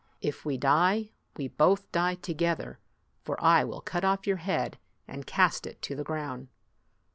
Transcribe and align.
If 0.19 0.43
we 0.45 0.57
die, 0.57 1.11
we 1.37 1.47
both 1.47 1.91
die 1.91 2.15
together; 2.15 2.79
for 3.23 3.39
I 3.39 3.63
will 3.63 3.81
cut 3.81 4.03
off 4.03 4.25
your 4.25 4.37
head 4.37 4.79
and 5.07 5.27
cast 5.27 5.67
it 5.67 5.79
to 5.83 5.95
the 5.95 6.03
ground!" 6.03 6.47